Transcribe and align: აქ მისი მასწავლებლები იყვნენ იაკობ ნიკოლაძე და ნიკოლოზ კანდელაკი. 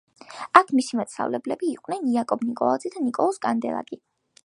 აქ 0.59 0.71
მისი 0.77 0.97
მასწავლებლები 0.99 1.71
იყვნენ 1.73 2.09
იაკობ 2.15 2.49
ნიკოლაძე 2.49 2.95
და 2.97 3.07
ნიკოლოზ 3.09 3.43
კანდელაკი. 3.47 4.05